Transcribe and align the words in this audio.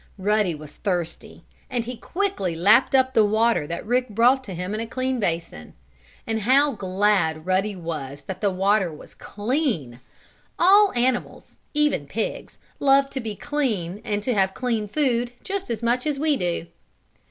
Ruddy 0.17 0.55
was 0.55 0.77
thirsty, 0.77 1.43
and 1.69 1.83
he 1.83 1.95
quickly 1.95 2.55
lapped 2.55 2.95
up 2.95 3.13
the 3.13 3.23
water 3.23 3.67
that 3.67 3.85
Rick 3.85 4.09
brought 4.09 4.43
to 4.45 4.55
him 4.55 4.73
in 4.73 4.79
a 4.79 4.87
clean 4.87 5.19
basin. 5.19 5.75
And 6.25 6.39
how 6.41 6.71
glad 6.71 7.45
Ruddy 7.45 7.75
was 7.75 8.23
that 8.23 8.41
the 8.41 8.49
water 8.49 8.91
was 8.91 9.13
clean. 9.13 9.99
All 10.57 10.91
animals, 10.95 11.57
even 11.75 12.07
pigs, 12.07 12.57
love 12.79 13.11
to 13.11 13.19
be 13.19 13.35
clean 13.35 14.01
and 14.03 14.23
to 14.23 14.33
have 14.33 14.55
clean 14.55 14.87
food, 14.87 15.33
just 15.43 15.69
as 15.69 15.83
much 15.83 16.07
as 16.07 16.17
we 16.17 16.35
do. 16.35 16.65